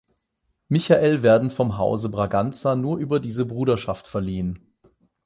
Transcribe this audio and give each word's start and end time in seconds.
Michael 0.67 1.21
werden 1.21 1.51
vom 1.51 1.77
Hause 1.77 2.09
Braganza 2.09 2.75
nur 2.75 2.97
über 2.97 3.19
diese 3.19 3.45
Bruderschaft 3.45 4.07
verliehen. 4.07 4.59